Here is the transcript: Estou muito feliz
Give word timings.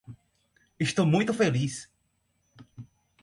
Estou 0.79 1.05
muito 1.05 1.31
feliz 1.31 1.87